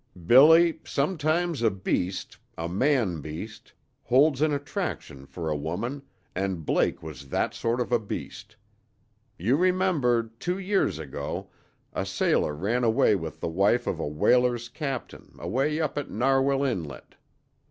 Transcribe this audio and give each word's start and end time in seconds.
"Billy, 0.25 0.79
sometimes 0.83 1.61
a 1.61 1.69
beast 1.69 2.35
a 2.57 2.67
man 2.67 3.21
beast 3.21 3.71
holds 4.01 4.41
an 4.41 4.51
attraction 4.51 5.27
for 5.27 5.47
a 5.47 5.55
woman, 5.55 6.01
and 6.33 6.65
Blake 6.65 7.03
was 7.03 7.29
that 7.29 7.53
sort 7.53 7.79
of 7.79 7.91
a 7.91 7.99
beast. 7.99 8.55
You 9.37 9.55
remember 9.55 10.31
two 10.39 10.57
years 10.57 10.97
ago 10.97 11.51
a 11.93 12.03
sailor 12.07 12.55
ran 12.55 12.83
away 12.83 13.15
with 13.15 13.41
the 13.41 13.47
wife 13.47 13.85
of 13.85 13.99
a 13.99 14.07
whaler's 14.07 14.69
captain 14.69 15.35
away 15.37 15.79
up 15.79 15.99
at 15.99 16.09
Narwhale 16.09 16.63
Inlet. 16.63 17.13